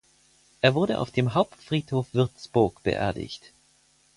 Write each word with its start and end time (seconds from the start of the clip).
Er 0.61 0.73
wurde 0.73 0.97
auf 0.99 1.11
dem 1.11 1.35
Hauptfriedhof 1.35 2.11
Würzburg 2.15 2.81
beerdigt. 2.81 3.51